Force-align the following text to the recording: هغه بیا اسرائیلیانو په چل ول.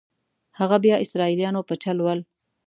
هغه 0.59 0.77
بیا 0.85 0.95
اسرائیلیانو 1.03 1.61
په 1.67 1.73
چل 1.83 1.97
ول. 2.01 2.19